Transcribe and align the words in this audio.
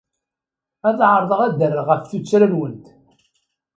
Ad 0.87 0.99
ɛerḍeɣ 1.11 1.39
ad 1.43 1.53
d-rreɣ 1.59 1.87
ɣef 1.89 2.03
tuttra-nwent. 2.09 2.85